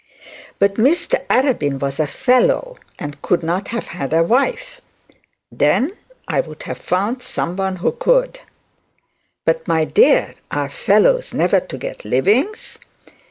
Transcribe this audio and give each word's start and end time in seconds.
'But 0.57 0.77
Mr 0.77 1.23
Arabin 1.27 1.79
was 1.79 1.99
a 1.99 2.07
fellow, 2.07 2.77
and 2.97 3.21
couldn't 3.21 3.67
have 3.67 3.89
had 3.89 4.13
a 4.13 4.23
wife.' 4.23 4.81
'Then 5.51 5.91
I 6.27 6.41
would 6.41 6.63
have 6.63 6.79
found 6.79 7.21
some 7.21 7.55
one 7.55 7.75
who 7.75 7.91
could.' 7.91 8.39
'But, 9.45 9.67
my 9.67 9.85
dear, 9.85 10.33
are 10.49 10.71
fellows 10.71 11.35
never 11.35 11.59
to 11.59 11.77
get 11.77 12.03
livings?' 12.03 12.79